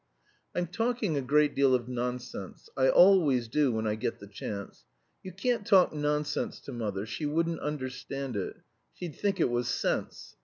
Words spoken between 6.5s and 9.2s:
to mother; she wouldn't understand it. She'd